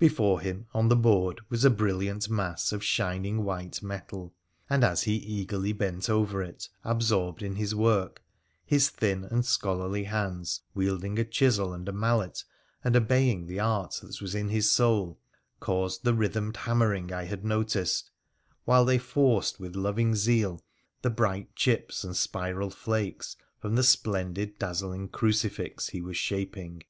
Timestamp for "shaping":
26.16-26.82